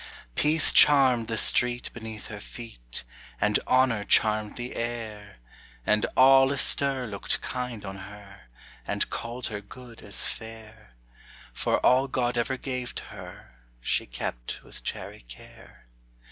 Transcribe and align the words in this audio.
Peace 0.33 0.73
charmed 0.73 1.27
the 1.27 1.37
street 1.37 1.91
beneath 1.93 2.25
her 2.25 2.39
feet, 2.39 3.03
And 3.39 3.59
Honor 3.67 4.03
charmed 4.03 4.55
the 4.57 4.75
air; 4.75 5.37
And 5.85 6.07
all 6.17 6.51
astir 6.51 7.05
looked 7.05 7.39
kind 7.41 7.85
on 7.85 7.97
her, 7.97 8.47
And 8.87 9.11
called 9.11 9.45
her 9.49 9.61
good 9.61 10.01
as 10.01 10.25
fair, 10.25 10.95
For 11.53 11.77
all 11.85 12.07
God 12.07 12.35
ever 12.35 12.57
gave 12.57 12.95
to 12.95 13.03
her 13.13 13.53
She 13.79 14.07
kept 14.07 14.63
with 14.63 14.83
chary 14.83 15.21
care. 15.27 15.85